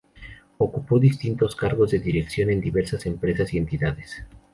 [0.57, 4.23] Ocupó distintos cargos de dirección en diversas empresas y entidades.